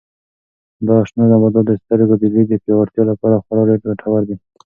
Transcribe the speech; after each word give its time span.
دا 0.87 0.95
شنه 1.07 1.25
نباتات 1.31 1.65
د 1.67 1.71
سترګو 1.83 2.13
د 2.21 2.23
لید 2.33 2.47
د 2.51 2.53
پیاوړتیا 2.63 3.03
لپاره 3.11 3.41
خورا 3.43 3.61
ډېر 3.69 3.79
ګټور 3.87 4.21
دي. 4.27 4.35